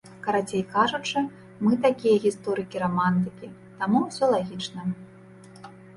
Карацей 0.25 0.61
кажучы, 0.75 1.19
мы 1.65 1.77
такія 1.83 2.15
гісторыкі-рамантыкі, 2.25 3.53
таму 3.83 4.03
ўсё 4.07 4.25
лагічна. 4.37 4.81